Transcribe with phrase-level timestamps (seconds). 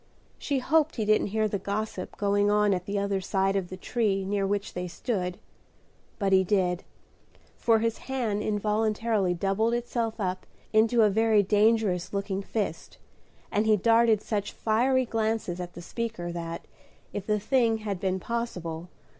[0.39, 3.77] She hoped he didn't hear the gossip going on at the other side of the
[3.77, 5.37] tree near which they stood;
[6.17, 6.83] but he did,
[7.55, 12.97] for his hand involuntarily doubled itself up into a very dangerous looking fist,
[13.51, 16.65] and he darted such fiery glances at the speaker, that,
[17.13, 18.89] if the thing had been possible.